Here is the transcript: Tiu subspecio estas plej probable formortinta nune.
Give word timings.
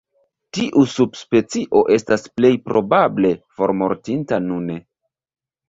Tiu 0.57 0.85
subspecio 0.93 1.83
estas 1.99 2.25
plej 2.39 2.53
probable 2.71 3.33
formortinta 3.61 4.43
nune. 4.51 4.83